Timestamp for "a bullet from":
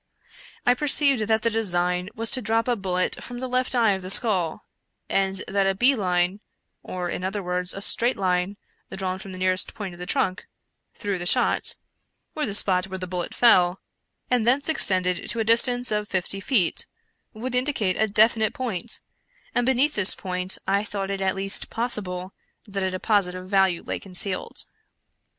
2.67-3.37